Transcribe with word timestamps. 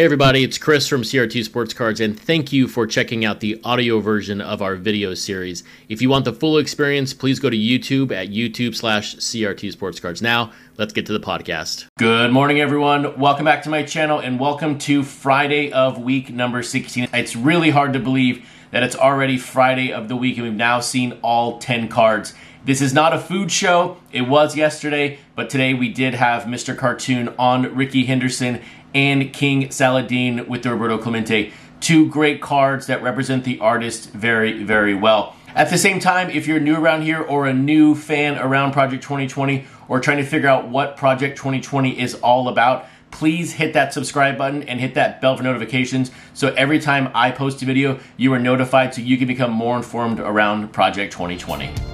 Hey 0.00 0.06
everybody, 0.06 0.44
it's 0.44 0.56
Chris 0.56 0.88
from 0.88 1.02
CRT 1.02 1.44
Sports 1.44 1.74
Cards, 1.74 2.00
and 2.00 2.18
thank 2.18 2.54
you 2.54 2.68
for 2.68 2.86
checking 2.86 3.26
out 3.26 3.40
the 3.40 3.60
audio 3.64 4.00
version 4.00 4.40
of 4.40 4.62
our 4.62 4.74
video 4.74 5.12
series. 5.12 5.62
If 5.90 6.00
you 6.00 6.08
want 6.08 6.24
the 6.24 6.32
full 6.32 6.56
experience, 6.56 7.12
please 7.12 7.38
go 7.38 7.50
to 7.50 7.56
YouTube 7.58 8.10
at 8.10 8.30
YouTube 8.30 8.74
slash 8.74 9.16
CRT 9.16 9.72
Sports 9.72 10.00
Cards. 10.00 10.22
Now, 10.22 10.52
let's 10.78 10.94
get 10.94 11.04
to 11.04 11.12
the 11.12 11.20
podcast. 11.20 11.86
Good 11.98 12.32
morning, 12.32 12.62
everyone. 12.62 13.18
Welcome 13.20 13.44
back 13.44 13.62
to 13.64 13.68
my 13.68 13.82
channel, 13.82 14.18
and 14.18 14.40
welcome 14.40 14.78
to 14.78 15.02
Friday 15.02 15.70
of 15.70 15.98
week 15.98 16.30
number 16.30 16.62
16. 16.62 17.08
It's 17.12 17.36
really 17.36 17.68
hard 17.68 17.92
to 17.92 17.98
believe 17.98 18.48
that 18.70 18.82
it's 18.82 18.96
already 18.96 19.36
Friday 19.36 19.92
of 19.92 20.08
the 20.08 20.16
week, 20.16 20.38
and 20.38 20.46
we've 20.46 20.54
now 20.54 20.80
seen 20.80 21.18
all 21.20 21.58
10 21.58 21.88
cards. 21.88 22.32
This 22.62 22.82
is 22.82 22.92
not 22.92 23.14
a 23.14 23.18
food 23.18 23.50
show. 23.50 23.96
It 24.12 24.22
was 24.22 24.54
yesterday, 24.54 25.18
but 25.34 25.48
today 25.48 25.72
we 25.72 25.88
did 25.88 26.12
have 26.12 26.42
Mr. 26.42 26.76
Cartoon 26.76 27.32
on 27.38 27.74
Rickey 27.74 28.04
Henderson 28.04 28.60
and 28.94 29.32
King 29.32 29.68
Saladeen 29.68 30.46
with 30.46 30.66
Roberto 30.66 30.98
Clemente. 30.98 31.54
Two 31.80 32.06
great 32.10 32.42
cards 32.42 32.86
that 32.86 33.02
represent 33.02 33.44
the 33.44 33.58
artist 33.60 34.10
very, 34.10 34.62
very 34.62 34.94
well. 34.94 35.34
At 35.54 35.70
the 35.70 35.78
same 35.78 36.00
time, 36.00 36.28
if 36.28 36.46
you're 36.46 36.60
new 36.60 36.76
around 36.76 37.02
here 37.02 37.22
or 37.22 37.46
a 37.46 37.54
new 37.54 37.94
fan 37.94 38.36
around 38.38 38.72
Project 38.72 39.02
2020 39.02 39.64
or 39.88 39.98
trying 39.98 40.18
to 40.18 40.24
figure 40.24 40.48
out 40.48 40.68
what 40.68 40.98
Project 40.98 41.38
2020 41.38 41.98
is 41.98 42.14
all 42.16 42.48
about, 42.48 42.86
please 43.10 43.54
hit 43.54 43.72
that 43.72 43.94
subscribe 43.94 44.36
button 44.36 44.64
and 44.64 44.80
hit 44.80 44.92
that 44.94 45.22
bell 45.22 45.34
for 45.34 45.42
notifications 45.42 46.10
so 46.34 46.48
every 46.58 46.78
time 46.78 47.10
I 47.14 47.30
post 47.30 47.62
a 47.62 47.64
video, 47.64 47.98
you 48.18 48.34
are 48.34 48.38
notified 48.38 48.94
so 48.94 49.00
you 49.00 49.16
can 49.16 49.26
become 49.26 49.50
more 49.50 49.78
informed 49.78 50.20
around 50.20 50.74
Project 50.74 51.12
2020. 51.14 51.89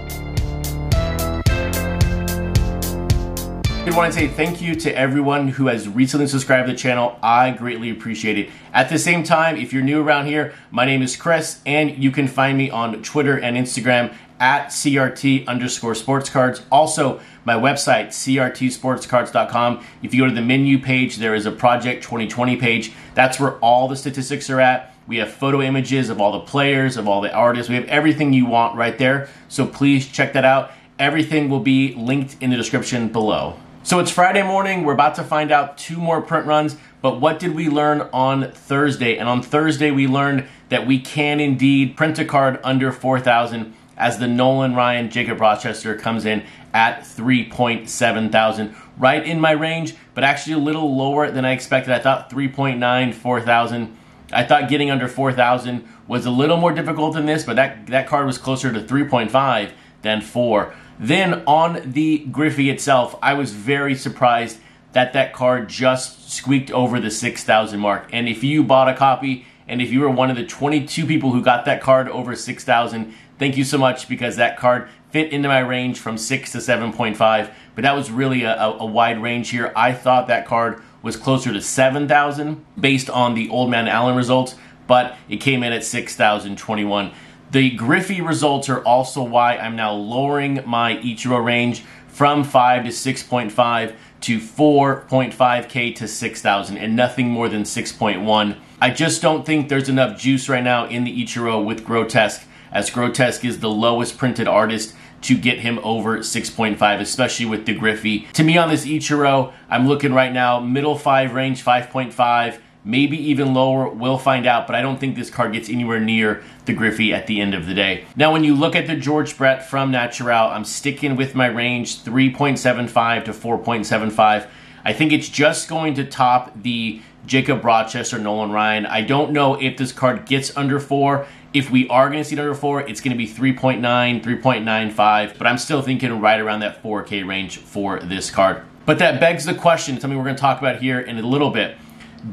I 3.87 3.97
want 3.97 4.13
to 4.13 4.19
say 4.19 4.27
thank 4.27 4.61
you 4.61 4.75
to 4.75 4.99
everyone 4.99 5.47
who 5.47 5.69
has 5.69 5.89
recently 5.89 6.27
subscribed 6.27 6.67
to 6.67 6.73
the 6.73 6.79
channel. 6.79 7.17
I 7.23 7.53
greatly 7.53 7.89
appreciate 7.89 8.37
it. 8.37 8.51
At 8.73 8.89
the 8.89 8.99
same 8.99 9.23
time, 9.23 9.57
if 9.57 9.73
you're 9.73 9.85
new 9.85 10.03
around 10.03 10.27
here, 10.27 10.55
my 10.73 10.85
name 10.85 11.03
is 11.03 11.15
Chris, 11.15 11.61
and 11.65 11.97
you 12.03 12.11
can 12.11 12.27
find 12.27 12.59
me 12.59 12.69
on 12.69 13.01
Twitter 13.05 13.39
and 13.39 13.57
Instagram 13.57 14.13
at 14.41 14.67
CRT 14.71 15.47
underscore 15.47 15.95
sports 15.95 16.29
cards. 16.29 16.63
Also, 16.71 17.21
my 17.45 17.55
website, 17.55 18.09
crtsportscards.com. 18.09 19.87
If 20.03 20.13
you 20.13 20.23
go 20.25 20.29
to 20.29 20.35
the 20.35 20.43
menu 20.43 20.81
page, 20.81 21.19
there 21.19 21.37
is 21.37 21.47
a 21.47 21.53
Project 21.53 22.03
2020 22.03 22.57
page. 22.57 22.93
That's 23.15 23.39
where 23.39 23.53
all 23.61 23.87
the 23.87 23.97
statistics 23.97 24.51
are 24.51 24.61
at. 24.61 24.93
We 25.07 25.19
have 25.19 25.31
photo 25.33 25.63
images 25.63 26.11
of 26.11 26.21
all 26.21 26.33
the 26.33 26.41
players, 26.41 26.97
of 26.97 27.07
all 27.07 27.21
the 27.21 27.33
artists. 27.33 27.69
We 27.69 27.77
have 27.77 27.87
everything 27.87 28.33
you 28.33 28.47
want 28.47 28.77
right 28.77 28.99
there. 28.99 29.29
So 29.47 29.65
please 29.65 30.09
check 30.09 30.33
that 30.33 30.45
out. 30.45 30.73
Everything 30.99 31.49
will 31.49 31.61
be 31.61 31.95
linked 31.95 32.37
in 32.41 32.51
the 32.51 32.57
description 32.57 33.09
below. 33.09 33.61
So 33.87 34.01
it's 34.01 34.11
Friday 34.11 34.43
morning. 34.43 34.83
We're 34.83 34.95
about 34.95 35.15
to 35.15 35.23
find 35.23 35.53
out 35.53 35.79
two 35.79 35.99
more 35.99 36.21
print 36.21 36.45
runs. 36.45 36.77
But 37.03 37.21
what 37.21 37.39
did 37.39 37.55
we 37.55 37.69
learn 37.69 38.01
on 38.13 38.51
Thursday? 38.51 39.17
And 39.17 39.29
on 39.29 39.43
Thursday, 39.43 39.93
we 39.93 40.09
learned 40.09 40.49
that 40.71 40.89
we 40.89 40.99
can 40.99 41.39
indeed 41.39 41.97
print 41.97 42.19
a 42.19 42.25
card 42.25 42.59
under 42.65 42.91
4,000 42.91 43.73
as 43.97 44.19
the 44.19 44.27
Nolan 44.27 44.75
Ryan 44.75 45.09
Jacob 45.09 45.41
Rochester 45.41 45.95
comes 45.95 46.25
in 46.25 46.43
at 46.75 47.03
3.7 47.03 48.33
thousand. 48.33 48.75
Right 48.99 49.25
in 49.25 49.41
my 49.41 49.53
range, 49.53 49.95
but 50.15 50.25
actually 50.25 50.55
a 50.55 50.59
little 50.59 50.97
lower 50.97 51.31
than 51.31 51.45
I 51.45 51.53
expected. 51.53 51.95
I 51.95 52.01
thought 52.01 52.29
3.9, 52.29 53.15
4,000. 53.15 53.97
I 54.33 54.43
thought 54.43 54.69
getting 54.69 54.91
under 54.91 55.07
4,000 55.07 55.87
was 56.09 56.27
a 56.27 56.33
little 56.33 56.57
more 56.57 56.73
difficult 56.73 57.15
than 57.15 57.27
this, 57.27 57.45
but 57.45 57.55
that, 57.55 57.87
that 57.87 58.09
card 58.09 58.27
was 58.27 58.37
closer 58.37 58.73
to 58.73 58.81
3.5 58.81 59.71
than 60.07 60.21
4. 60.21 60.73
Then 60.99 61.43
on 61.47 61.93
the 61.93 62.19
Griffey 62.31 62.71
itself, 62.71 63.19
I 63.21 63.35
was 63.35 63.53
very 63.53 63.95
surprised 63.95 64.59
that 64.93 65.13
that 65.13 65.35
card 65.35 65.69
just 65.69 66.31
squeaked 66.33 66.71
over 66.71 67.01
the 67.01 67.11
6,000 67.11 67.79
mark. 67.79 68.09
And 68.13 68.29
if 68.29 68.43
you 68.43 68.63
bought 68.63 68.89
a 68.89 68.95
copy, 68.95 69.45
and 69.69 69.83
if 69.83 69.91
you 69.91 70.01
were 70.01 70.11
one 70.11 70.31
of 70.31 70.37
the 70.37 70.47
22 70.47 71.05
people 71.07 71.33
who 71.33 71.43
got 71.43 71.65
that 71.65 71.83
card 71.83 72.09
over 72.09 72.35
6,000, 72.35 73.15
thank 73.39 73.57
you 73.57 73.65
so 73.65 73.77
much 73.77 74.09
because 74.09 74.37
that 74.37 74.57
card 74.57 74.89
fit 75.11 75.33
into 75.33 75.49
my 75.49 75.59
range 75.59 75.99
from 75.99 76.17
6 76.17 76.53
to 76.53 76.59
7.5. 76.59 77.53
But 77.75 77.83
that 77.83 77.95
was 77.95 78.11
really 78.11 78.45
a, 78.45 78.57
a 78.57 78.87
wide 78.87 79.21
range 79.21 79.51
here. 79.51 79.73
I 79.77 79.93
thought 79.93 80.29
that 80.29 80.47
card 80.47 80.83
was 81.03 81.17
closer 81.17 81.53
to 81.53 81.61
7,000 81.61 82.65
based 82.79 83.11
on 83.11 83.35
the 83.35 83.51
Old 83.51 83.71
Man 83.71 83.89
Allen 83.89 84.17
results, 84.17 84.55
but 84.87 85.17
it 85.29 85.39
came 85.39 85.63
in 85.63 85.73
at 85.73 85.85
6,021. 85.85 87.13
The 87.57 87.71
Griffey 87.71 88.21
results 88.21 88.69
are 88.69 88.83
also 88.83 89.23
why 89.23 89.57
I'm 89.57 89.77
now 89.77 89.95
lowering 89.95 90.61
my 90.67 90.97
Ichiro 90.99 91.43
range 91.43 91.85
from 92.07 92.45
5 92.45 92.85
to 92.85 92.91
6.5 92.91 93.95
to 94.21 94.39
4.5k 94.39 95.97
to 95.97 96.07
6,000 96.07 96.77
and 96.77 96.95
nothing 96.95 97.31
more 97.31 97.49
than 97.49 97.63
6.1. 97.63 98.59
I 98.79 98.91
just 98.91 99.23
don't 99.23 99.47
think 99.47 99.71
there's 99.71 99.89
enough 99.89 100.21
juice 100.21 100.51
right 100.51 100.63
now 100.63 100.87
in 100.87 101.05
the 101.05 101.25
Ichiro 101.25 101.65
with 101.65 101.83
Grotesk, 101.83 102.45
as 102.71 102.91
Grotesk 102.91 103.43
is 103.43 103.61
the 103.61 103.71
lowest 103.71 104.19
printed 104.19 104.47
artist 104.47 104.95
to 105.23 105.35
get 105.35 105.61
him 105.61 105.81
over 105.83 106.19
6.5, 106.19 107.01
especially 107.01 107.47
with 107.47 107.65
the 107.65 107.75
Griffey. 107.75 108.29
To 108.35 108.45
me 108.45 108.59
on 108.59 108.69
this 108.69 108.85
Ichiro, 108.85 109.55
I'm 109.71 109.89
looking 109.89 110.13
right 110.13 110.31
now 110.31 110.61
middle 110.61 110.99
5 110.99 111.33
range, 111.33 111.65
5.5 111.65 112.59
maybe 112.87 113.19
even 113.31 113.53
lower. 113.53 113.89
We'll 113.89 114.17
find 114.17 114.47
out, 114.47 114.67
but 114.67 114.77
I 114.77 114.81
don't 114.81 114.99
think 114.99 115.17
this 115.17 115.29
card 115.29 115.53
gets 115.53 115.69
anywhere 115.69 116.01
near 116.01 116.43
the 116.65 116.73
Griffey 116.73 117.13
at 117.13 117.27
the 117.27 117.41
end 117.41 117.53
of 117.53 117.67
the 117.67 117.75
day. 117.75 118.05
Now, 118.15 118.33
when 118.33 118.45
you 118.45 118.55
look 118.55 118.75
at 118.77 118.87
the 118.87 118.97
George 118.97 119.37
Brett 119.37 119.69
from 119.69 119.91
Natural, 119.91 120.49
I'm 120.49 120.65
sticking 120.65 121.17
with 121.17 121.35
my 121.35 121.47
range 121.47 122.03
3.75 122.03 123.25
to 123.27 123.33
4.75. 123.33 124.49
I 124.85 124.93
think 124.93 125.13
it's 125.13 125.29
just 125.29 125.69
going 125.69 125.95
to 125.95 126.05
top 126.05 126.53
the 126.63 127.03
Jacob 127.27 127.65
Rochester, 127.65 128.21
Nolan 128.21 128.53
Ryan. 128.53 128.87
I 128.87 129.03
don't 129.03 129.33
know 129.33 129.57
if 129.57 129.77
this 129.77 129.91
card 129.91 130.27
gets 130.27 130.57
under 130.57 130.79
4. 130.79 131.27
If 131.53 131.71
we 131.71 131.89
are 131.89 132.09
going 132.09 132.23
to 132.23 132.25
see 132.25 132.37
it 132.37 132.39
under 132.39 132.55
4, 132.55 132.83
it's 132.83 133.01
going 133.01 133.11
to 133.11 133.19
be 133.19 133.29
3.9, 133.29 133.81
3.95, 134.23 135.37
but 135.37 135.47
I'm 135.47 135.59
still 135.59 135.83
thinking 135.83 136.21
right 136.21 136.39
around 136.39 136.61
that 136.61 136.83
4K 136.85 137.27
range 137.27 137.59
for 137.59 137.99
this 137.99 138.31
card. 138.31 138.63
But 138.85 139.01
that 139.01 139.19
begs 139.19 139.45
the 139.45 139.55
question, 139.55 139.99
something 139.99 140.17
we're 140.17 140.25
going 140.25 140.37
to 140.37 140.41
talk 140.41 140.61
about 140.61 140.81
here 140.81 141.01
in 141.01 141.19
a 141.19 141.23
little 141.27 141.51
bit. 141.51 141.77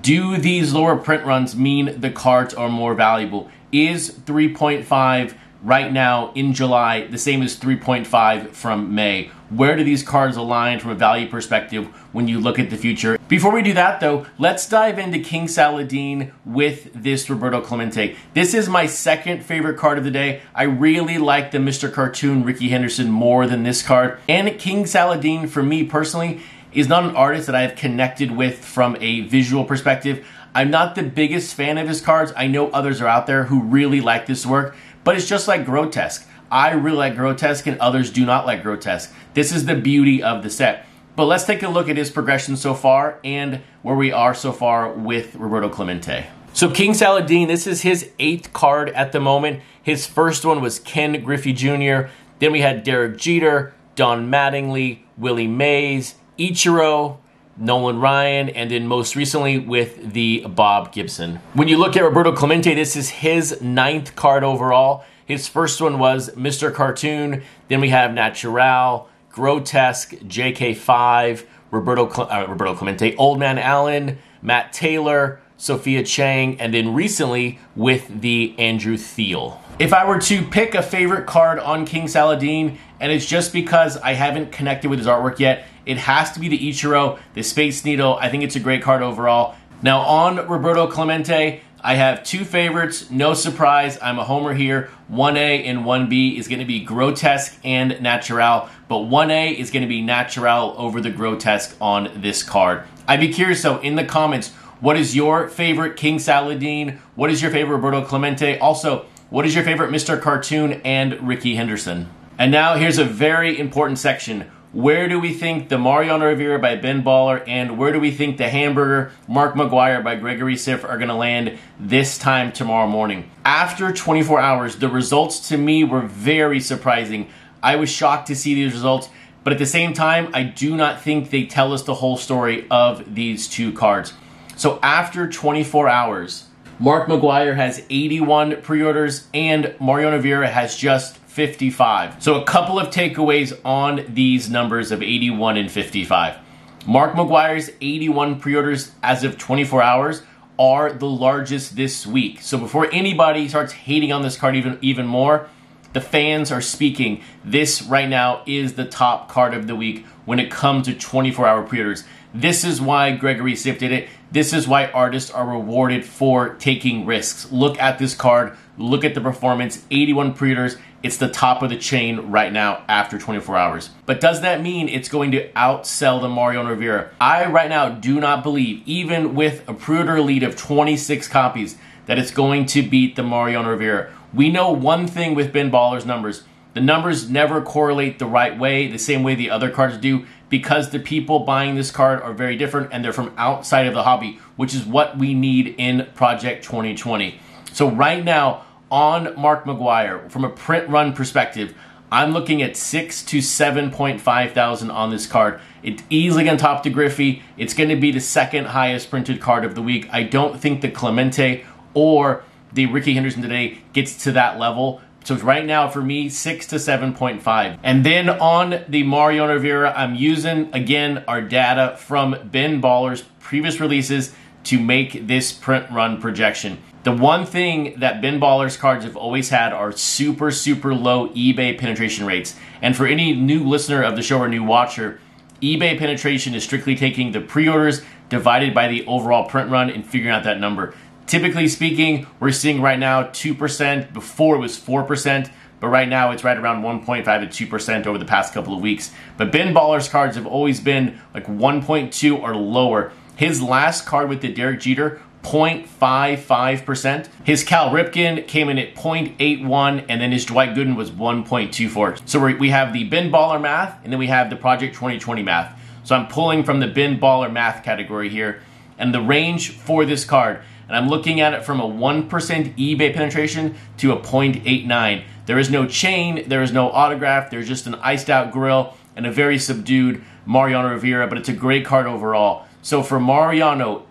Do 0.02 0.38
these 0.38 0.74
lower 0.74 0.96
print 0.96 1.24
runs 1.24 1.56
mean 1.56 2.00
the 2.02 2.10
cards 2.10 2.56
are 2.56 2.70
more 2.70 2.96
valuable? 2.96 3.52
Is 3.72 4.10
3.5 4.10 5.36
right 5.62 5.94
now 5.94 6.32
in 6.34 6.54
July 6.54 7.06
the 7.06 7.18
same 7.20 7.44
as 7.44 7.56
3.5 7.58 8.52
from 8.54 8.96
May? 8.96 9.30
Where 9.50 9.76
do 9.76 9.84
these 9.84 10.02
cards 10.02 10.36
align 10.36 10.80
from 10.80 10.90
a 10.90 10.96
value 10.96 11.30
perspective 11.30 11.86
when 12.12 12.28
you 12.28 12.40
look 12.40 12.58
at 12.58 12.72
the 12.72 12.76
future? 12.76 13.20
Before 13.28 13.52
we 13.52 13.62
do 13.62 13.74
that 13.74 14.00
though, 14.00 14.26
let's 14.40 14.68
dive 14.68 14.98
into 14.98 15.20
King 15.20 15.46
Saladeen 15.46 16.32
with 16.44 16.90
this 16.96 17.30
Roberto 17.30 17.62
Clemente. 17.62 18.16
This 18.34 18.56
is 18.56 18.68
my 18.68 18.88
second 18.88 19.46
favorite 19.46 19.78
card 19.78 20.00
of 20.00 20.06
the 20.06 20.12
day. 20.12 20.42
I 20.56 20.64
really 20.64 21.20
like 21.20 21.52
the 21.52 21.60
Mr. 21.60 21.92
Cartoon 21.92 22.44
Rickey 22.44 22.70
Henderson 22.70 23.12
more 23.12 23.46
than 23.46 23.62
this 23.62 23.84
card. 23.84 24.18
And 24.28 24.58
King 24.58 24.86
Saladeen, 24.86 25.48
for 25.48 25.62
me 25.62 25.84
personally, 25.84 26.42
is 26.74 26.88
not 26.88 27.04
an 27.04 27.16
artist 27.16 27.46
that 27.48 27.56
I 27.56 27.62
have 27.62 27.76
connected 27.76 28.32
with 28.32 28.64
from 28.64 28.98
a 29.00 29.22
visual 29.22 29.66
perspective. 29.66 30.26
I'm 30.56 30.70
not 30.70 30.96
the 30.96 31.04
biggest 31.04 31.56
fan 31.56 31.78
of 31.78 31.88
his 31.88 32.02
cards. 32.02 32.32
I 32.36 32.48
know 32.48 32.70
others 32.70 33.02
are 33.02 33.08
out 33.08 33.28
there 33.28 33.46
who 33.46 33.62
really 33.62 34.02
like 34.02 34.26
this 34.26 34.46
work, 34.46 34.76
but 35.04 35.16
it's 35.16 35.28
just 35.28 35.48
like 35.48 35.66
Grotesk. 35.66 36.26
I 36.52 36.72
really 36.72 36.98
like 36.98 37.16
Grotesk 37.16 37.66
and 37.66 37.80
others 37.80 38.12
do 38.12 38.26
not 38.26 38.46
like 38.46 38.64
Grotesk. 38.64 39.12
This 39.34 39.52
is 39.52 39.66
the 39.66 39.76
beauty 39.76 40.22
of 40.22 40.44
the 40.44 40.50
set. 40.50 40.86
But 41.16 41.26
let's 41.26 41.46
take 41.46 41.64
a 41.64 41.68
look 41.68 41.90
at 41.90 41.98
his 41.98 42.10
progression 42.10 42.56
so 42.58 42.74
far 42.74 43.20
and 43.24 43.62
where 43.82 43.96
we 43.96 44.12
are 44.12 44.34
so 44.34 44.52
far 44.52 44.92
with 44.92 45.36
Roberto 45.36 45.70
Clemente. 45.70 46.28
So 46.54 46.70
King 46.70 46.92
Saladeen, 46.92 47.48
this 47.48 47.66
is 47.66 47.82
his 47.82 48.12
eighth 48.20 48.54
card 48.54 48.90
at 48.90 49.12
the 49.12 49.20
moment. 49.20 49.62
His 49.82 50.06
first 50.06 50.46
one 50.46 50.62
was 50.62 50.80
Ken 50.80 51.24
Griffey 51.24 51.54
Jr. 51.54 52.10
Then 52.40 52.52
we 52.52 52.62
had 52.62 52.84
Derek 52.84 53.18
Jeter, 53.18 53.74
Don 53.96 54.30
Mattingly, 54.30 55.00
Willie 55.18 55.48
Mays, 55.48 56.16
Ichiro, 56.38 57.18
Nolan 57.58 58.00
Ryan, 58.00 58.50
and 58.50 58.72
then 58.72 58.88
most 58.88 59.16
recently 59.16 59.60
with 59.60 60.14
the 60.14 60.46
Bob 60.48 60.92
Gibson. 60.92 61.40
When 61.54 61.68
you 61.68 61.78
look 61.78 61.96
at 61.96 62.04
Roberto 62.04 62.32
Clemente, 62.32 62.74
this 62.74 62.96
is 62.96 63.10
his 63.10 63.62
ninth 63.62 64.16
card 64.16 64.44
overall. 64.44 65.04
His 65.26 65.48
first 65.48 65.80
one 65.80 66.00
was 66.00 66.30
Mr. 66.32 66.74
Cartoon. 66.74 67.44
Then 67.68 67.80
we 67.80 67.90
have 67.90 68.14
Natural, 68.14 69.08
Grotesk, 69.32 70.28
JK5, 70.28 71.46
Roberto, 71.72 72.08
uh, 72.08 72.46
Roberto 72.48 72.76
Clemente, 72.76 73.16
Old 73.16 73.40
Man 73.40 73.58
Allen, 73.58 74.18
Matt 74.42 74.74
Taylor, 74.74 75.40
Sophia 75.58 76.04
Chang, 76.04 76.60
and 76.60 76.74
then 76.74 76.94
recently 76.94 77.60
with 77.76 78.22
the 78.22 78.54
Andrew 78.58 78.98
Thiel. 78.98 79.62
If 79.80 79.94
I 79.94 80.06
were 80.06 80.20
to 80.20 80.44
pick 80.44 80.76
a 80.76 80.84
favorite 80.84 81.26
card 81.26 81.58
on 81.58 81.86
King 81.86 82.06
Saladeen, 82.06 82.78
and 83.00 83.12
it's 83.12 83.26
just 83.26 83.54
because 83.54 83.98
I 83.98 84.14
haven't 84.14 84.52
connected 84.52 84.90
with 84.90 85.00
his 85.00 85.08
artwork 85.08 85.40
yet, 85.40 85.66
it 85.86 85.98
has 85.98 86.32
to 86.34 86.40
be 86.40 86.48
the 86.48 86.70
Ichiro, 86.70 87.20
the 87.34 87.44
Space 87.44 87.84
Needle. 87.84 88.18
I 88.20 88.30
think 88.30 88.44
it's 88.44 88.56
a 88.56 88.60
great 88.60 88.82
card 88.82 89.02
overall. 89.02 89.56
Now 89.82 90.00
on 90.00 90.48
Roberto 90.48 90.88
Clemente, 90.88 91.62
I 91.86 91.96
have 91.96 92.24
two 92.24 92.46
favorites. 92.46 93.12
No 93.12 93.34
surprise, 93.34 93.98
I'm 94.02 94.18
a 94.18 94.24
homer 94.24 94.54
here. 94.54 94.90
1A 95.12 95.66
and 95.66 95.80
1B 95.80 96.38
is 96.40 96.48
going 96.48 96.60
to 96.60 96.66
be 96.66 96.86
Grotesk 96.86 97.58
and 97.66 98.02
Natural, 98.02 98.70
but 98.88 99.00
1A 99.00 99.58
is 99.58 99.70
going 99.70 99.82
to 99.82 99.90
be 99.90 100.02
Natural 100.02 100.74
over 100.78 101.02
the 101.02 101.12
Grotesk 101.12 101.76
on 101.82 102.10
this 102.22 102.42
card. 102.42 102.84
I'd 103.06 103.20
be 103.20 103.34
curious 103.34 103.62
though, 103.62 103.80
in 103.80 103.96
the 103.96 104.06
comments, 104.06 104.54
What 104.80 104.96
is 104.96 105.14
your 105.14 105.50
favorite 105.50 105.98
King 105.98 106.18
Saladeen? 106.18 107.00
What 107.16 107.30
is 107.30 107.42
your 107.42 107.52
favorite 107.52 107.76
Roberto 107.76 108.06
Clemente? 108.06 108.58
Also, 108.60 109.06
what 109.30 109.46
is 109.46 109.54
your 109.54 109.66
favorite 109.66 109.92
Mr. 109.92 110.22
Cartoon 110.22 110.80
and 110.86 111.28
Rickey 111.28 111.56
Henderson? 111.56 112.10
And 112.38 112.52
now 112.52 112.76
here's 112.76 112.98
a 112.98 113.06
very 113.06 113.60
important 113.60 114.00
section. 114.00 114.50
Where 114.74 115.08
do 115.08 115.20
we 115.20 115.36
think 115.36 115.70
the 115.70 115.78
Mariano 115.78 116.26
Rivera 116.26 116.58
by 116.58 116.76
Ben 116.78 117.04
Baller 117.04 117.44
and 117.48 117.78
where 117.78 117.94
do 117.94 118.00
we 118.00 118.10
think 118.10 118.38
the 118.38 118.50
Hamburger 118.50 119.12
Mark 119.28 119.54
McGwire 119.54 120.04
by 120.04 120.16
Gregory 120.16 120.56
Siff 120.56 120.84
are 120.84 120.98
going 120.98 121.10
to 121.10 121.14
land 121.14 121.60
this 121.80 122.18
time 122.18 122.52
tomorrow 122.52 122.88
morning? 122.88 123.30
After 123.46 123.94
24 123.94 124.40
hours, 124.40 124.78
the 124.78 124.90
results 124.90 125.48
to 125.50 125.58
me 125.58 125.84
were 125.84 126.02
very 126.02 126.60
surprising. 126.60 127.30
I 127.62 127.76
was 127.76 127.92
shocked 127.92 128.26
to 128.30 128.36
see 128.36 128.56
these 128.56 128.74
results, 128.74 129.10
but 129.44 129.54
at 129.54 129.60
the 129.60 129.68
same 129.68 129.94
time, 129.94 130.32
I 130.34 130.42
do 130.42 130.76
not 130.76 131.04
think 131.04 131.30
they 131.30 131.46
tell 131.46 131.72
us 131.72 131.84
the 131.84 131.94
whole 131.94 132.18
story 132.18 132.66
of 132.72 133.14
these 133.14 133.48
two 133.48 133.74
cards. 133.74 134.14
So 134.56 134.80
after 134.82 135.30
24 135.30 135.88
hours, 135.88 136.48
Mark 136.80 137.08
McGwire 137.08 137.56
has 137.56 137.86
81 137.92 138.64
pre-orders 138.64 139.28
and 139.36 139.76
Mariano 139.80 140.18
Rivera 140.18 140.48
has 140.48 140.76
just 140.76 141.20
55. 141.34 142.22
So 142.22 142.40
a 142.40 142.46
couple 142.46 142.78
of 142.78 142.90
takeaways 142.90 143.60
on 143.66 144.06
these 144.08 144.52
numbers 144.52 144.92
of 144.92 145.02
81 145.02 145.58
and 145.58 145.72
55. 145.72 146.38
Mark 146.86 147.14
McGwire's 147.14 147.72
81 147.82 148.40
pre-orders 148.40 148.92
as 149.02 149.24
of 149.24 149.40
24 149.40 149.82
hours 149.82 150.22
are 150.60 150.94
the 150.94 151.08
largest 151.08 151.76
this 151.76 152.06
week. 152.06 152.40
So 152.42 152.60
before 152.60 152.88
anybody 152.94 153.48
starts 153.48 153.74
hating 153.74 154.12
on 154.12 154.22
this 154.22 154.38
card 154.38 154.56
even 154.56 154.78
even 154.84 155.08
more, 155.08 155.50
the 155.94 156.02
fans 156.02 156.52
are 156.52 156.62
speaking. 156.62 157.24
This 157.44 157.82
right 157.82 158.08
now 158.08 158.44
is 158.46 158.74
the 158.74 158.86
top 158.86 159.28
card 159.28 159.56
of 159.56 159.66
the 159.66 159.76
week 159.76 160.06
when 160.26 160.40
it 160.40 160.52
comes 160.52 160.86
to 160.86 160.94
24-hour 160.94 161.64
pre-orders. 161.64 162.04
This 162.32 162.64
is 162.64 162.80
why 162.80 163.16
Gregory 163.16 163.54
Siff 163.54 163.80
did 163.80 163.92
it. 163.92 164.08
This 164.32 164.54
is 164.54 164.68
why 164.68 164.88
artists 164.88 165.32
are 165.32 165.48
rewarded 165.48 166.06
for 166.06 166.56
taking 166.56 167.08
risks. 167.08 167.52
Look 167.52 167.80
at 167.80 167.98
this 167.98 168.14
card. 168.14 168.56
Look 168.78 169.04
at 169.04 169.16
the 169.16 169.22
performance. 169.22 169.84
81 169.90 170.34
pre-orders. 170.34 170.78
It's 171.04 171.18
the 171.18 171.28
top 171.28 171.62
of 171.62 171.70
the 171.70 171.78
chain 171.78 172.32
right 172.32 172.52
now 172.52 172.86
after 172.88 173.20
24 173.20 173.58
hours. 173.58 173.90
But 174.06 174.22
does 174.22 174.40
that 174.40 174.62
mean 174.62 174.88
it's 174.88 175.10
going 175.10 175.32
to 175.32 175.50
outsell 175.52 176.22
the 176.22 176.30
Mariano 176.30 176.70
Rivera? 176.70 177.12
I 177.20 177.46
right 177.48 177.70
now 177.70 177.90
do 177.90 178.22
not 178.22 178.42
believe, 178.42 178.82
even 178.86 179.36
with 179.36 179.68
a 179.68 179.74
pre-order 179.74 180.22
lead 180.22 180.44
of 180.44 180.56
26 180.56 181.28
copies, 181.28 181.78
that 182.06 182.18
it's 182.18 182.32
going 182.32 182.66
to 182.68 182.82
beat 182.82 183.18
the 183.18 183.24
Mariano 183.24 183.70
Rivera. 183.72 184.14
We 184.34 184.50
know 184.50 184.72
one 184.72 185.06
thing 185.06 185.36
with 185.36 185.52
Ben 185.52 185.70
Baller's 185.70 186.06
numbers. 186.06 186.44
The 186.74 186.80
numbers 186.80 187.30
never 187.30 187.62
correlate 187.62 188.18
the 188.18 188.26
right 188.26 188.58
way, 188.58 188.88
the 188.88 188.98
same 188.98 189.24
way 189.24 189.36
the 189.36 189.50
other 189.50 189.70
cards 189.70 189.98
do, 189.98 190.26
because 190.48 190.90
the 190.90 191.00
people 191.00 191.40
buying 191.40 191.76
this 191.76 191.92
card 191.92 192.22
are 192.22 192.34
very 192.34 192.56
different 192.56 192.90
and 192.94 193.04
they're 193.04 193.12
from 193.12 193.34
outside 193.38 193.88
of 193.88 193.94
the 193.94 194.04
hobby, 194.04 194.40
which 194.56 194.74
is 194.74 194.86
what 194.86 195.18
we 195.18 195.34
need 195.34 195.76
in 195.78 196.08
Project 196.16 196.64
2020. 196.64 197.40
So 197.74 197.92
right 197.92 198.24
now, 198.24 198.64
on 198.94 199.34
Mark 199.36 199.66
McGwire, 199.66 200.30
from 200.30 200.46
a 200.46 200.50
print 200.50 200.88
run 200.88 201.14
perspective, 201.14 201.74
I'm 202.12 202.32
looking 202.32 202.62
at 202.62 202.78
six 202.78 203.24
to 203.24 203.42
seven 203.42 203.90
point 203.90 204.22
five 204.22 204.52
thousand 204.52 204.92
on 204.92 205.10
this 205.10 205.26
card. 205.26 205.60
It's 205.82 206.04
easily 206.12 206.44
to 206.44 206.56
top 206.58 206.84
the 206.84 206.92
Griffey. 206.92 207.42
It's 207.58 207.74
going 207.74 207.90
to 207.90 207.96
be 207.96 208.12
the 208.12 208.20
second 208.20 208.66
highest 208.66 209.10
printed 209.10 209.42
card 209.42 209.66
of 209.66 209.74
the 209.74 209.82
week. 209.82 210.08
I 210.12 210.22
don't 210.22 210.60
think 210.60 210.82
the 210.82 210.92
Clemente 210.92 211.66
or 211.96 212.44
the 212.72 212.86
Rickey 212.86 213.16
Henderson 213.16 213.42
today 213.42 213.80
gets 213.94 214.24
to 214.26 214.32
that 214.34 214.60
level. 214.60 215.02
So 215.24 215.36
right 215.38 215.66
now 215.66 215.90
for 215.90 216.02
me, 216.04 216.30
six 216.30 216.68
to 216.68 216.76
7.5. 216.76 217.80
And 217.82 218.06
then 218.06 218.30
on 218.30 218.84
the 218.88 219.02
Mario 219.02 219.48
Rivera, 219.48 219.92
I'm 219.96 220.14
using 220.14 220.70
again 220.72 221.24
our 221.28 221.42
data 221.42 221.98
from 221.98 222.36
Ben 222.52 222.80
Baller's 222.80 223.24
previous 223.40 223.80
releases 223.80 224.36
to 224.66 224.80
make 224.80 225.26
this 225.26 225.52
print 225.52 225.90
run 225.90 226.22
projection. 226.22 226.78
The 227.04 227.12
one 227.12 227.46
thing 227.46 227.96
that 228.00 228.22
Ben 228.22 228.40
Baller's 228.40 228.78
cards 228.78 229.04
have 229.04 229.18
always 229.18 229.50
had 229.50 229.74
are 229.74 229.92
super, 229.92 230.52
super 230.52 230.96
low 230.96 231.28
eBay 231.30 231.78
penetration 231.78 232.26
rates. 232.26 232.56
And 232.82 232.96
for 232.96 233.06
any 233.06 233.34
new 233.34 233.68
listener 233.68 234.02
of 234.02 234.16
the 234.16 234.22
show 234.22 234.40
or 234.40 234.48
new 234.48 234.64
watcher, 234.64 235.20
eBay 235.62 236.00
penetration 236.00 236.56
is 236.56 236.64
strictly 236.64 236.96
taking 236.96 237.34
the 237.34 237.42
pre-orders 237.42 238.04
divided 238.30 238.74
by 238.74 238.88
the 238.88 239.06
overall 239.06 239.50
print 239.50 239.70
run 239.70 239.90
and 239.90 240.06
figuring 240.06 240.34
out 240.34 240.46
that 240.46 240.62
number. 240.62 240.96
Typically 241.28 241.68
speaking, 241.68 242.26
we're 242.40 242.52
seeing 242.52 242.82
right 242.82 243.00
now 243.00 243.24
2%. 243.24 244.14
Before 244.14 244.56
it 244.56 244.60
was 244.60 244.80
4%, 244.80 245.52
but 245.82 245.90
right 245.90 246.08
now 246.08 246.32
it's 246.32 246.46
right 246.46 246.58
around 246.58 246.84
1.5 246.84 247.52
to 247.52 247.68
2% 247.68 248.08
over 248.08 248.18
the 248.18 248.24
past 248.24 248.54
couple 248.54 248.74
of 248.74 248.82
weeks. 248.82 249.12
But 249.36 249.52
Ben 249.52 249.74
Baller's 249.74 250.08
cards 250.08 250.38
have 250.38 250.48
always 250.48 250.80
been 250.80 251.20
like 251.34 251.48
1.2 251.48 252.42
or 252.42 252.56
lower. 252.56 253.12
His 253.36 253.62
last 253.62 254.06
card 254.06 254.30
with 254.30 254.40
the 254.40 254.54
Derek 254.54 254.80
Jeter 254.80 255.22
0.55%. 255.44 257.28
His 257.44 257.64
Cal 257.64 257.90
Ripken 257.92 258.48
came 258.48 258.70
in 258.70 258.80
at 258.80 258.96
0.81, 258.96 260.06
and 260.10 260.22
then 260.22 260.32
his 260.32 260.46
Dwight 260.46 260.74
Gooden 260.74 260.96
was 260.96 261.12
1.24. 261.12 262.28
So 262.28 262.40
we 262.40 262.70
have 262.70 262.94
the 262.94 263.04
Ben 263.04 263.32
Baller 263.32 263.62
math, 263.62 264.04
and 264.04 264.12
then 264.12 264.20
we 264.20 264.28
have 264.28 264.50
the 264.50 264.56
Project 264.56 264.96
2020 264.96 265.44
math. 265.44 265.80
So 266.04 266.16
I'm 266.16 266.28
pulling 266.28 266.64
from 266.64 266.80
the 266.80 266.88
Ben 266.88 267.20
Baller 267.20 267.52
math 267.52 267.84
category 267.84 268.30
here, 268.30 268.62
and 268.98 269.14
the 269.14 269.22
range 269.22 269.72
for 269.72 270.06
this 270.06 270.26
card, 270.26 270.62
and 270.88 270.98
I'm 270.98 271.08
looking 271.08 271.40
at 271.42 271.54
it 271.54 271.64
from 271.64 271.80
a 271.80 271.88
1% 271.88 272.28
eBay 272.30 273.14
penetration 273.14 273.76
to 273.98 274.12
a 274.12 274.18
0.89. 274.18 275.24
There 275.46 275.60
is 275.60 275.70
no 275.70 275.86
chain, 275.86 276.48
there 276.48 276.62
is 276.62 276.72
no 276.72 276.90
autograph, 276.90 277.52
there's 277.52 277.68
just 277.68 277.86
an 277.88 277.96
iced 277.96 278.30
out 278.30 278.52
grill 278.52 278.96
and 279.16 279.26
a 279.26 279.32
very 279.32 279.60
subdued 279.60 280.24
Mariano 280.46 280.90
Rivera, 280.90 281.28
but 281.28 281.38
it's 281.38 281.50
a 281.50 281.54
great 281.54 281.86
card 281.86 282.08
overall. 282.08 282.66
So 282.82 283.04
for 283.04 283.20
Mariano, 283.20 284.06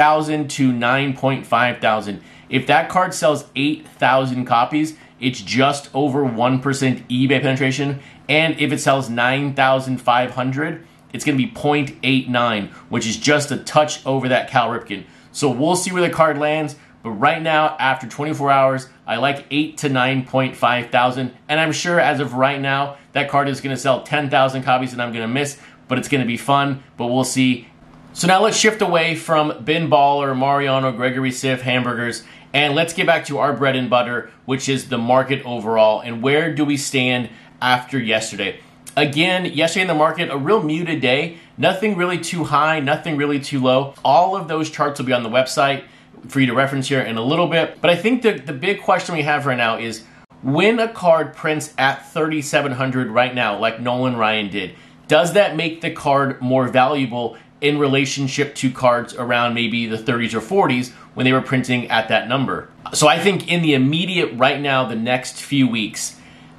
8,000 0.00 0.48
to 0.48 0.72
9.5 0.72 1.80
thousand. 1.82 2.22
If 2.48 2.66
that 2.68 2.88
card 2.88 3.12
sells 3.12 3.44
8,000 3.54 4.46
copies, 4.46 4.96
it's 5.20 5.42
just 5.42 5.90
over 5.94 6.24
1% 6.24 6.62
eBay 6.62 7.42
penetration. 7.42 8.00
And 8.26 8.58
if 8.58 8.72
it 8.72 8.80
sells 8.80 9.10
9,500, 9.10 10.86
it's 11.12 11.24
going 11.24 11.36
to 11.36 11.44
be 11.44 11.52
0.89, 11.52 12.70
which 12.88 13.06
is 13.06 13.18
just 13.18 13.50
a 13.50 13.58
touch 13.58 14.04
over 14.06 14.30
that 14.30 14.48
Cal 14.48 14.70
Ripken. 14.70 15.04
So 15.32 15.50
we'll 15.50 15.76
see 15.76 15.92
where 15.92 16.00
the 16.00 16.08
card 16.08 16.38
lands. 16.38 16.76
But 17.02 17.10
right 17.10 17.42
now, 17.42 17.76
after 17.78 18.06
24 18.06 18.50
hours, 18.50 18.88
I 19.06 19.16
like 19.16 19.44
8 19.50 19.76
to 19.78 19.90
9.5 19.90 20.90
thousand. 20.90 21.34
And 21.46 21.60
I'm 21.60 21.72
sure 21.72 22.00
as 22.00 22.20
of 22.20 22.32
right 22.32 22.60
now, 22.60 22.96
that 23.12 23.28
card 23.28 23.50
is 23.50 23.60
going 23.60 23.76
to 23.76 23.80
sell 23.80 24.02
10,000 24.02 24.62
copies 24.62 24.94
and 24.94 25.02
I'm 25.02 25.12
going 25.12 25.22
to 25.22 25.28
miss. 25.28 25.58
But 25.88 25.98
it's 25.98 26.08
going 26.08 26.22
to 26.22 26.26
be 26.26 26.38
fun. 26.38 26.82
But 26.96 27.08
we'll 27.08 27.24
see 27.24 27.68
so 28.12 28.26
now 28.26 28.42
let's 28.42 28.56
shift 28.56 28.82
away 28.82 29.14
from 29.14 29.64
Ben 29.64 29.88
Baller, 29.88 30.36
Mariano, 30.36 30.90
Gregory 30.90 31.30
Siff, 31.30 31.60
hamburgers, 31.60 32.24
and 32.52 32.74
let's 32.74 32.92
get 32.92 33.06
back 33.06 33.24
to 33.26 33.38
our 33.38 33.52
bread 33.52 33.76
and 33.76 33.88
butter, 33.88 34.30
which 34.46 34.68
is 34.68 34.88
the 34.88 34.98
market 34.98 35.44
overall. 35.44 36.00
And 36.00 36.20
where 36.20 36.52
do 36.52 36.64
we 36.64 36.76
stand 36.76 37.30
after 37.62 37.98
yesterday? 37.98 38.58
Again, 38.96 39.44
yesterday 39.44 39.82
in 39.82 39.88
the 39.88 39.94
market, 39.94 40.28
a 40.30 40.36
real 40.36 40.60
muted 40.60 41.00
day. 41.00 41.38
Nothing 41.56 41.96
really 41.96 42.18
too 42.18 42.44
high, 42.44 42.80
nothing 42.80 43.16
really 43.16 43.38
too 43.38 43.60
low. 43.60 43.94
All 44.04 44.34
of 44.34 44.48
those 44.48 44.70
charts 44.70 44.98
will 44.98 45.06
be 45.06 45.12
on 45.12 45.22
the 45.22 45.28
website 45.28 45.84
for 46.26 46.40
you 46.40 46.46
to 46.46 46.54
reference 46.54 46.88
here 46.88 47.00
in 47.00 47.16
a 47.16 47.22
little 47.22 47.46
bit. 47.46 47.80
But 47.80 47.90
I 47.90 47.96
think 47.96 48.22
the, 48.22 48.32
the 48.32 48.52
big 48.52 48.82
question 48.82 49.14
we 49.14 49.22
have 49.22 49.46
right 49.46 49.56
now 49.56 49.78
is 49.78 50.04
when 50.42 50.80
a 50.80 50.88
card 50.88 51.34
prints 51.34 51.72
at 51.78 52.12
3,700 52.12 53.08
right 53.08 53.34
now, 53.34 53.58
like 53.58 53.80
Nolan 53.80 54.16
Ryan 54.16 54.50
did, 54.50 54.74
does 55.06 55.34
that 55.34 55.56
make 55.56 55.80
the 55.80 55.90
card 55.90 56.40
more 56.40 56.66
valuable 56.68 57.36
in 57.60 57.78
relationship 57.78 58.54
to 58.56 58.70
cards 58.70 59.14
around 59.14 59.54
maybe 59.54 59.86
the 59.86 59.98
30s 59.98 60.34
or 60.34 60.40
40s 60.40 60.90
when 61.14 61.24
they 61.24 61.32
were 61.32 61.42
printing 61.42 61.90
at 61.90 62.08
that 62.08 62.28
number. 62.28 62.70
So 62.92 63.06
I 63.06 63.18
think 63.18 63.48
in 63.48 63.62
the 63.62 63.74
immediate 63.74 64.32
right 64.34 64.60
now, 64.60 64.84
the 64.86 64.96
next 64.96 65.40
few 65.40 65.68
weeks, 65.68 66.16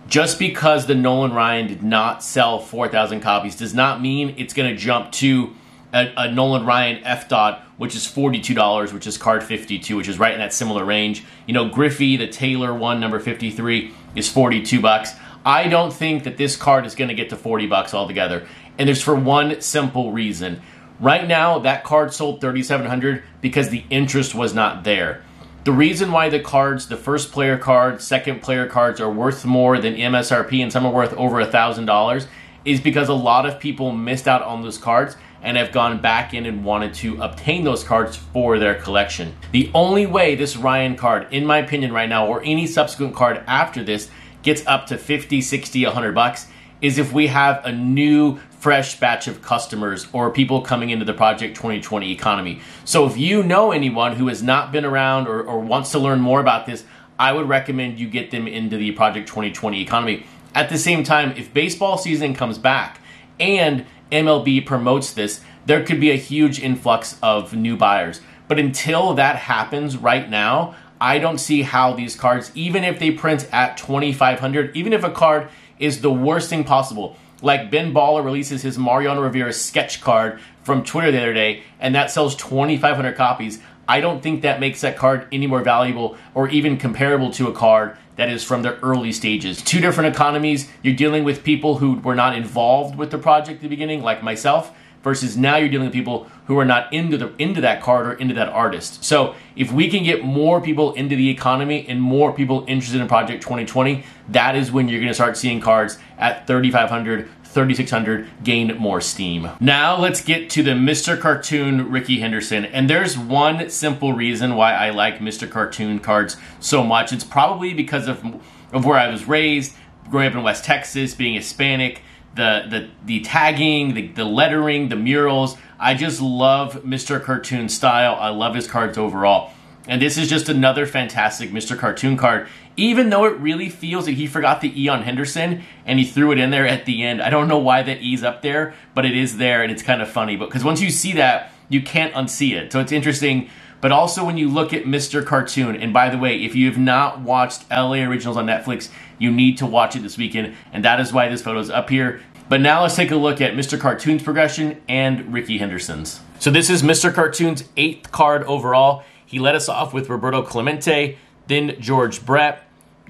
just 0.07 0.39
because 0.39 0.85
the 0.85 0.95
Nolan 0.95 1.33
Ryan 1.33 1.67
did 1.67 1.83
not 1.83 2.23
sell 2.23 2.59
4,000 2.59 3.21
copies 3.21 3.55
does 3.55 3.73
not 3.73 4.01
mean 4.01 4.35
it's 4.37 4.53
going 4.53 4.69
to 4.69 4.75
jump 4.75 5.11
to 5.13 5.55
a, 5.93 6.11
a, 6.17 6.31
Nolan 6.31 6.65
Ryan 6.65 7.03
F 7.03 7.27
dot, 7.27 7.63
which 7.77 7.95
is 7.95 8.05
$42, 8.07 8.93
which 8.93 9.07
is 9.07 9.17
card 9.17 9.43
52, 9.43 9.95
which 9.95 10.07
is 10.07 10.19
right 10.19 10.33
in 10.33 10.39
that 10.39 10.53
similar 10.53 10.85
range. 10.85 11.23
You 11.47 11.53
know, 11.53 11.69
Griffey, 11.69 12.17
the 12.17 12.27
Taylor 12.27 12.73
one, 12.73 12.99
number 12.99 13.19
53, 13.19 13.93
is 14.15 14.29
42 14.29 14.81
bucks. 14.81 15.13
I 15.45 15.67
don't 15.67 15.91
think 15.91 16.23
that 16.23 16.37
this 16.37 16.55
card 16.55 16.85
is 16.85 16.95
going 16.95 17.09
to 17.09 17.15
get 17.15 17.29
to 17.29 17.35
40 17.35 17.67
bucks 17.67 17.93
altogether. 17.93 18.47
And 18.77 18.87
there's 18.87 19.01
for 19.01 19.15
one 19.15 19.61
simple 19.61 20.11
reason. 20.11 20.61
Right 21.01 21.27
now, 21.27 21.57
that 21.57 21.83
card 21.83 22.13
sold 22.13 22.41
3700 22.41 23.23
because 23.41 23.69
the 23.69 23.83
interest 23.89 24.35
was 24.35 24.53
not 24.53 24.83
there. 24.83 25.23
The 25.63 25.71
reason 25.71 26.11
why 26.11 26.29
the 26.29 26.39
cards, 26.39 26.89
the 26.89 26.95
first 26.95 27.31
player 27.31 27.57
card, 27.57 28.03
second 28.03 28.43
player 28.43 28.67
cards, 28.67 29.01
are 29.01 29.11
worth 29.11 29.43
more 29.43 29.79
than 29.79 29.95
MSRP 29.95 30.61
and 30.61 30.71
some 30.71 30.85
are 30.85 30.91
worth 30.91 31.13
over 31.13 31.39
a 31.39 31.47
$1,000 31.47 32.27
is 32.65 32.79
because 32.79 33.09
a 33.09 33.15
lot 33.15 33.47
of 33.47 33.59
people 33.59 33.91
missed 33.91 34.27
out 34.27 34.43
on 34.43 34.61
those 34.61 34.77
cards 34.77 35.17
and 35.41 35.57
have 35.57 35.71
gone 35.71 35.99
back 35.99 36.35
in 36.35 36.45
and 36.45 36.63
wanted 36.63 36.93
to 36.93 37.19
obtain 37.19 37.63
those 37.63 37.83
cards 37.83 38.15
for 38.15 38.59
their 38.59 38.75
collection. 38.75 39.35
The 39.53 39.71
only 39.73 40.05
way 40.05 40.35
this 40.35 40.55
Ryan 40.55 40.95
card, 40.95 41.25
in 41.31 41.47
my 41.47 41.57
opinion 41.57 41.93
right 41.93 42.09
now, 42.09 42.27
or 42.27 42.43
any 42.43 42.67
subsequent 42.67 43.15
card 43.15 43.43
after 43.47 43.83
this, 43.83 44.11
gets 44.43 44.63
up 44.67 44.85
to 44.87 44.99
50, 44.99 45.41
60, 45.41 45.83
100 45.83 46.13
bucks 46.13 46.45
is 46.79 46.97
if 46.97 47.13
we 47.13 47.27
have 47.27 47.63
a 47.65 47.71
new 47.71 48.39
fresh 48.61 48.99
batch 48.99 49.27
of 49.27 49.41
customers 49.41 50.07
or 50.13 50.29
people 50.29 50.61
coming 50.61 50.91
into 50.91 51.03
the 51.03 51.15
Project 51.15 51.55
2020 51.55 52.11
economy. 52.11 52.61
So 52.85 53.07
if 53.07 53.17
you 53.17 53.41
know 53.41 53.71
anyone 53.71 54.15
who 54.15 54.27
has 54.27 54.43
not 54.43 54.71
been 54.71 54.85
around 54.85 55.27
or, 55.27 55.41
or 55.41 55.59
wants 55.59 55.91
to 55.93 55.99
learn 55.99 56.21
more 56.21 56.39
about 56.39 56.67
this, 56.67 56.83
I 57.17 57.33
would 57.33 57.49
recommend 57.49 57.99
you 57.99 58.07
get 58.07 58.29
them 58.29 58.47
into 58.47 58.77
the 58.77 58.91
Project 58.91 59.27
2020 59.27 59.81
economy. 59.81 60.27
At 60.53 60.69
the 60.69 60.77
same 60.77 61.03
time, 61.03 61.33
if 61.35 61.51
baseball 61.51 61.97
season 61.97 62.35
comes 62.35 62.59
back 62.59 63.01
and 63.39 63.83
MLB 64.11 64.63
promotes 64.63 65.11
this, 65.11 65.41
there 65.65 65.83
could 65.83 65.99
be 65.99 66.11
a 66.11 66.15
huge 66.15 66.59
influx 66.59 67.17
of 67.23 67.55
new 67.55 67.75
buyers. 67.75 68.21
But 68.47 68.59
until 68.59 69.15
that 69.15 69.37
happens 69.37 69.97
right 69.97 70.29
now, 70.29 70.75
I 70.99 71.17
don't 71.17 71.39
see 71.39 71.63
how 71.63 71.93
these 71.93 72.15
cards, 72.15 72.51
even 72.53 72.83
if 72.83 72.99
they 72.99 73.09
print 73.09 73.49
at 73.51 73.77
2,500, 73.77 74.77
even 74.77 74.93
if 74.93 75.03
a 75.03 75.09
card 75.09 75.49
is 75.79 76.01
the 76.01 76.13
worst 76.13 76.47
thing 76.51 76.63
possible, 76.63 77.17
like 77.41 77.71
Ben 77.71 77.93
Baller 77.93 78.23
releases 78.23 78.61
his 78.61 78.77
Mariano 78.77 79.21
Rivera 79.21 79.53
sketch 79.53 80.01
card 80.01 80.39
from 80.63 80.83
Twitter 80.83 81.11
the 81.11 81.21
other 81.21 81.33
day, 81.33 81.63
and 81.79 81.95
that 81.95 82.11
sells 82.11 82.35
2,500 82.35 83.15
copies. 83.15 83.59
I 83.87 83.99
don't 83.99 84.21
think 84.21 84.41
that 84.41 84.59
makes 84.59 84.81
that 84.81 84.97
card 84.97 85.27
any 85.31 85.47
more 85.47 85.61
valuable 85.61 86.17
or 86.33 86.47
even 86.49 86.77
comparable 86.77 87.31
to 87.31 87.47
a 87.47 87.53
card 87.53 87.97
that 88.15 88.29
is 88.29 88.43
from 88.43 88.61
the 88.61 88.77
early 88.79 89.11
stages. 89.11 89.61
Two 89.61 89.81
different 89.81 90.13
economies. 90.13 90.69
You're 90.83 90.95
dealing 90.95 91.23
with 91.23 91.43
people 91.43 91.77
who 91.77 91.95
were 91.95 92.15
not 92.15 92.35
involved 92.37 92.95
with 92.95 93.11
the 93.11 93.17
project 93.17 93.57
at 93.57 93.61
the 93.63 93.67
beginning, 93.67 94.03
like 94.03 94.21
myself, 94.23 94.71
versus 95.03 95.37
now 95.37 95.57
you're 95.57 95.69
dealing 95.69 95.87
with 95.87 95.93
people 95.93 96.27
who 96.45 96.59
are 96.59 96.65
not 96.65 96.91
into 96.91 97.17
the 97.17 97.33
into 97.37 97.61
that 97.61 97.81
card 97.81 98.07
or 98.07 98.13
into 98.13 98.33
that 98.33 98.49
artist. 98.49 99.03
So 99.03 99.35
if 99.55 99.71
we 99.71 99.89
can 99.89 100.03
get 100.03 100.23
more 100.23 100.61
people 100.61 100.93
into 100.93 101.15
the 101.15 101.29
economy 101.29 101.85
and 101.87 102.01
more 102.01 102.33
people 102.33 102.65
interested 102.67 103.01
in 103.01 103.07
Project 103.07 103.41
2020, 103.41 104.03
that 104.29 104.55
is 104.55 104.71
when 104.71 104.87
you're 104.87 104.99
going 104.99 105.07
to 105.07 105.13
start 105.13 105.37
seeing 105.37 105.61
cards 105.61 105.97
at 106.17 106.47
3500 106.47 107.29
3600 107.51 108.29
gain 108.43 108.75
more 108.77 109.01
steam. 109.01 109.49
Now 109.59 109.97
let's 109.97 110.23
get 110.23 110.49
to 110.51 110.63
the 110.63 110.71
Mr. 110.71 111.19
Cartoon 111.19 111.91
Rickey 111.91 112.19
Henderson. 112.19 112.63
And 112.63 112.89
there's 112.89 113.17
one 113.17 113.69
simple 113.69 114.13
reason 114.13 114.55
why 114.55 114.73
I 114.73 114.91
like 114.91 115.19
Mr. 115.19 115.49
Cartoon 115.49 115.99
cards 115.99 116.37
so 116.61 116.81
much. 116.81 117.11
It's 117.11 117.25
probably 117.25 117.73
because 117.73 118.07
of, 118.07 118.23
of 118.71 118.85
where 118.85 118.97
I 118.97 119.09
was 119.09 119.25
raised, 119.25 119.75
growing 120.09 120.27
up 120.27 120.33
in 120.33 120.43
West 120.43 120.63
Texas, 120.63 121.13
being 121.13 121.35
Hispanic, 121.35 122.01
the 122.35 122.65
the 122.69 122.89
the 123.05 123.19
tagging, 123.21 123.93
the, 123.93 124.07
the 124.07 124.25
lettering, 124.25 124.89
the 124.89 124.95
murals. 124.95 125.57
I 125.79 125.93
just 125.93 126.21
love 126.21 126.83
Mr. 126.83 127.21
Cartoon 127.21 127.69
style. 127.69 128.15
I 128.19 128.29
love 128.29 128.55
his 128.55 128.67
cards 128.67 128.97
overall. 128.97 129.51
And 129.87 130.01
this 130.01 130.17
is 130.17 130.29
just 130.29 130.47
another 130.47 130.85
fantastic 130.85 131.49
Mr. 131.49 131.77
Cartoon 131.77 132.15
card. 132.15 132.47
Even 132.77 133.09
though 133.09 133.25
it 133.25 133.37
really 133.37 133.67
feels 133.67 134.05
that 134.05 134.13
he 134.13 134.27
forgot 134.27 134.61
the 134.61 134.81
E 134.81 134.87
on 134.87 135.03
Henderson 135.03 135.63
and 135.85 135.99
he 135.99 136.05
threw 136.05 136.31
it 136.31 136.39
in 136.39 136.51
there 136.51 136.67
at 136.67 136.85
the 136.85 137.03
end. 137.03 137.21
I 137.21 137.29
don't 137.29 137.47
know 137.47 137.57
why 137.57 137.81
that 137.83 137.99
E's 138.01 138.23
up 138.23 138.41
there, 138.41 138.73
but 138.93 139.05
it 139.05 139.15
is 139.15 139.37
there 139.37 139.63
and 139.63 139.71
it's 139.71 139.83
kind 139.83 140.01
of 140.01 140.09
funny. 140.09 140.35
But 140.37 140.45
because 140.45 140.63
once 140.63 140.81
you 140.81 140.89
see 140.91 141.13
that, 141.13 141.51
you 141.67 141.81
can't 141.81 142.13
unsee 142.13 142.53
it. 142.53 142.71
So 142.71 142.79
it's 142.79 142.91
interesting. 142.91 143.49
But 143.81 143.91
also 143.91 144.23
when 144.23 144.37
you 144.37 144.47
look 144.47 144.73
at 144.73 144.83
Mr. 144.83 145.25
Cartoon, 145.25 145.75
and 145.75 145.91
by 145.91 146.09
the 146.09 146.17
way, 146.17 146.43
if 146.43 146.55
you 146.55 146.67
have 146.67 146.77
not 146.77 147.21
watched 147.21 147.69
LA 147.71 148.03
Originals 148.03 148.37
on 148.37 148.45
Netflix, 148.45 148.89
you 149.17 149.31
need 149.31 149.57
to 149.57 149.65
watch 149.65 149.95
it 149.95 150.03
this 150.03 150.17
weekend, 150.17 150.55
and 150.71 150.85
that 150.85 150.99
is 150.99 151.11
why 151.11 151.27
this 151.27 151.41
photo 151.41 151.59
is 151.59 151.69
up 151.69 151.89
here. 151.89 152.21
But 152.47 152.61
now 152.61 152.81
let's 152.81 152.95
take 152.95 153.11
a 153.11 153.15
look 153.15 153.41
at 153.41 153.53
Mr. 153.53 153.79
Cartoon's 153.79 154.23
progression 154.23 154.81
and 154.87 155.33
Rickey 155.33 155.57
Henderson's. 155.57 156.19
So 156.39 156.51
this 156.51 156.69
is 156.69 156.83
Mr. 156.83 157.13
Cartoon's 157.13 157.63
eighth 157.77 158.11
card 158.11 158.43
overall. 158.43 159.03
He 159.25 159.39
led 159.39 159.55
us 159.55 159.69
off 159.69 159.93
with 159.93 160.09
Roberto 160.09 160.41
Clemente, 160.41 161.17
then 161.47 161.75
George 161.79 162.25
Brett, 162.25 162.67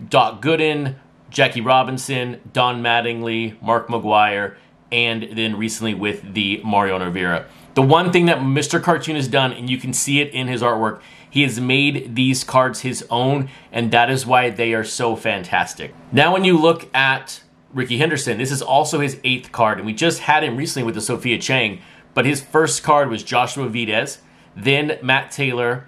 Doc 0.09 0.41
Gooden, 0.41 0.95
Jackie 1.29 1.61
Robinson, 1.61 2.39
Don 2.53 2.83
Mattingly, 2.83 3.59
Mark 3.61 3.87
McGwire, 3.87 4.55
and 4.91 5.23
then 5.33 5.57
recently 5.57 5.93
with 5.93 6.33
the 6.33 6.61
Mariano 6.63 7.05
Rivera. 7.05 7.47
The 7.73 7.81
one 7.81 8.11
thing 8.11 8.25
that 8.25 8.39
Mr. 8.39 8.81
Cartoon 8.81 9.15
has 9.15 9.27
done, 9.27 9.53
and 9.53 9.69
you 9.69 9.77
can 9.77 9.93
see 9.93 10.19
it 10.19 10.33
in 10.33 10.47
his 10.47 10.61
artwork, 10.61 11.01
he 11.29 11.43
has 11.43 11.59
made 11.59 12.15
these 12.15 12.43
cards 12.43 12.81
his 12.81 13.05
own, 13.09 13.49
and 13.71 13.91
that 13.91 14.09
is 14.09 14.25
why 14.25 14.49
they 14.49 14.73
are 14.73 14.83
so 14.83 15.15
fantastic. 15.15 15.93
Now, 16.11 16.33
when 16.33 16.43
you 16.43 16.57
look 16.57 16.93
at 16.93 17.41
Rickey 17.73 17.97
Henderson, 17.97 18.37
this 18.37 18.51
is 18.51 18.61
also 18.61 18.99
his 18.99 19.19
eighth 19.23 19.53
card, 19.53 19.77
and 19.77 19.85
we 19.85 19.93
just 19.93 20.19
had 20.19 20.43
him 20.43 20.57
recently 20.57 20.85
with 20.85 20.95
the 20.95 21.01
Sophia 21.01 21.37
Chang, 21.37 21.81
but 22.13 22.25
his 22.25 22.41
first 22.41 22.83
card 22.83 23.09
was 23.09 23.23
Joshua 23.23 23.69
Vides, 23.69 24.19
then 24.55 24.99
Matt 25.01 25.31
Taylor, 25.31 25.87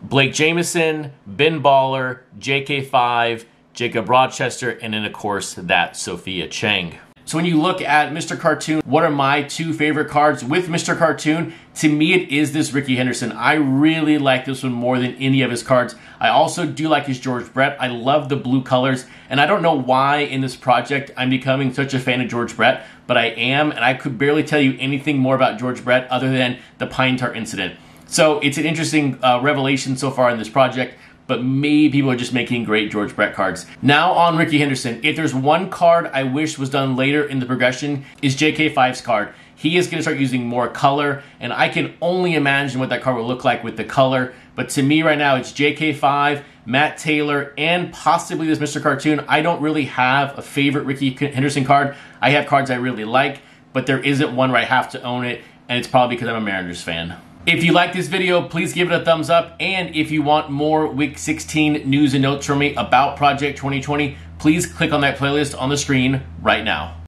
Blake 0.00 0.32
Jamieson, 0.32 1.12
Ben 1.26 1.60
Baller, 1.60 2.20
JK5, 2.38 3.44
Jacob 3.72 4.08
Rochester, 4.08 4.70
and 4.70 4.94
then, 4.94 5.04
of 5.04 5.12
course, 5.12 5.54
that 5.54 5.96
Sophia 5.96 6.46
Chang. 6.46 6.98
So 7.28 7.36
when 7.36 7.44
you 7.44 7.60
look 7.60 7.82
at 7.82 8.10
Mr. 8.10 8.38
Cartoon, 8.40 8.80
what 8.86 9.04
are 9.04 9.10
my 9.10 9.42
two 9.42 9.74
favorite 9.74 10.08
cards 10.08 10.42
with 10.42 10.68
Mr. 10.68 10.96
Cartoon? 10.96 11.52
To 11.74 11.88
me, 11.90 12.14
it 12.14 12.30
is 12.30 12.54
this 12.54 12.72
Rickey 12.72 12.96
Henderson. 12.96 13.32
I 13.32 13.52
really 13.52 14.16
like 14.16 14.46
this 14.46 14.62
one 14.62 14.72
more 14.72 14.98
than 14.98 15.14
any 15.16 15.42
of 15.42 15.50
his 15.50 15.62
cards. 15.62 15.94
I 16.18 16.28
also 16.28 16.64
do 16.64 16.88
like 16.88 17.04
his 17.04 17.20
George 17.20 17.52
Brett. 17.52 17.76
I 17.78 17.88
love 17.88 18.30
the 18.30 18.36
blue 18.36 18.62
colors, 18.62 19.04
and 19.28 19.42
I 19.42 19.46
don't 19.46 19.60
know 19.60 19.74
why 19.74 20.20
in 20.20 20.40
this 20.40 20.56
project 20.56 21.10
I'm 21.18 21.28
becoming 21.28 21.74
such 21.74 21.92
a 21.92 21.98
fan 21.98 22.22
of 22.22 22.30
George 22.30 22.56
Brett, 22.56 22.86
but 23.06 23.18
I 23.18 23.26
am, 23.26 23.72
and 23.72 23.84
I 23.84 23.92
could 23.92 24.16
barely 24.16 24.42
tell 24.42 24.60
you 24.60 24.74
anything 24.80 25.18
more 25.18 25.34
about 25.34 25.58
George 25.58 25.84
Brett 25.84 26.10
other 26.10 26.32
than 26.32 26.58
the 26.78 26.86
Pine 26.86 27.18
Tar 27.18 27.34
incident. 27.34 27.78
So 28.06 28.38
it's 28.38 28.56
an 28.56 28.64
interesting 28.64 29.22
uh, 29.22 29.40
revelation 29.42 29.98
so 29.98 30.10
far 30.10 30.30
in 30.30 30.38
this 30.38 30.48
project, 30.48 30.94
but 31.28 31.44
maybe 31.44 31.90
people 31.90 32.10
are 32.10 32.16
just 32.16 32.32
making 32.32 32.64
great 32.64 32.90
George 32.90 33.14
Brett 33.14 33.34
cards. 33.34 33.66
Now 33.80 34.12
on 34.12 34.36
Rickey 34.36 34.58
Henderson, 34.58 34.98
if 35.04 35.14
there's 35.14 35.34
one 35.34 35.70
card 35.70 36.10
I 36.12 36.24
wish 36.24 36.58
was 36.58 36.70
done 36.70 36.96
later 36.96 37.22
in 37.22 37.38
the 37.38 37.46
progression, 37.46 38.04
is 38.20 38.34
JK5's 38.34 39.02
card. 39.02 39.32
He 39.54 39.76
is 39.76 39.86
going 39.86 39.98
to 39.98 40.02
start 40.02 40.18
using 40.18 40.46
more 40.46 40.68
color, 40.68 41.22
and 41.38 41.52
I 41.52 41.68
can 41.68 41.96
only 42.00 42.34
imagine 42.34 42.80
what 42.80 42.88
that 42.88 43.02
card 43.02 43.16
will 43.16 43.26
look 43.26 43.44
like 43.44 43.62
with 43.62 43.76
the 43.76 43.84
color. 43.84 44.32
But 44.54 44.70
to 44.70 44.82
me 44.82 45.02
right 45.02 45.18
now, 45.18 45.36
it's 45.36 45.52
JK5, 45.52 46.44
Matt 46.64 46.96
Taylor, 46.96 47.52
and 47.58 47.92
possibly 47.92 48.46
this 48.46 48.58
Mr. 48.58 48.82
Cartoon. 48.82 49.20
I 49.28 49.42
don't 49.42 49.60
really 49.60 49.86
have 49.86 50.38
a 50.38 50.42
favorite 50.42 50.84
Rickey 50.84 51.10
Henderson 51.10 51.64
card. 51.64 51.94
I 52.22 52.30
have 52.30 52.46
cards 52.46 52.70
I 52.70 52.76
really 52.76 53.04
like, 53.04 53.40
but 53.72 53.86
there 53.86 53.98
isn't 53.98 54.34
one 54.34 54.50
where 54.50 54.60
I 54.60 54.64
have 54.64 54.90
to 54.92 55.02
own 55.02 55.26
it, 55.26 55.42
and 55.68 55.78
it's 55.78 55.88
probably 55.88 56.16
because 56.16 56.28
I'm 56.28 56.36
a 56.36 56.40
Mariners 56.40 56.80
fan. 56.80 57.16
If 57.48 57.64
you 57.64 57.72
like 57.72 57.94
this 57.94 58.08
video, 58.08 58.46
please 58.46 58.74
give 58.74 58.92
it 58.92 59.00
a 59.00 59.02
thumbs 59.02 59.30
up. 59.30 59.56
And 59.58 59.96
if 59.96 60.10
you 60.10 60.22
want 60.22 60.50
more 60.50 60.86
Week 60.86 61.16
16 61.16 61.88
news 61.88 62.12
and 62.12 62.20
notes 62.20 62.44
from 62.44 62.58
me 62.58 62.74
about 62.74 63.16
Project 63.16 63.56
2020, 63.56 64.18
please 64.38 64.66
click 64.66 64.92
on 64.92 65.00
that 65.00 65.16
playlist 65.16 65.58
on 65.58 65.70
the 65.70 65.78
screen 65.78 66.20
right 66.42 66.62
now. 66.62 66.94